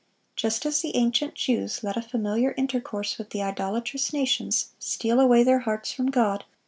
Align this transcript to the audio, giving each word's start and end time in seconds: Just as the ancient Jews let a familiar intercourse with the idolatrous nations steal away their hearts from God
Just 0.35 0.65
as 0.65 0.81
the 0.81 0.95
ancient 0.95 1.35
Jews 1.35 1.83
let 1.83 1.95
a 1.95 2.01
familiar 2.01 2.55
intercourse 2.57 3.19
with 3.19 3.29
the 3.29 3.43
idolatrous 3.43 4.11
nations 4.11 4.71
steal 4.79 5.19
away 5.19 5.43
their 5.43 5.59
hearts 5.59 5.91
from 5.91 6.07
God 6.09 6.43